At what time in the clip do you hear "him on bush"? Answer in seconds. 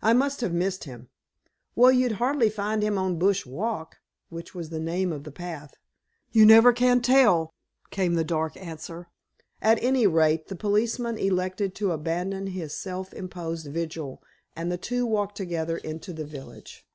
2.84-3.44